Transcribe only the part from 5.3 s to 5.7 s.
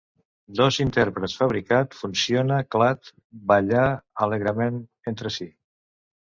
si.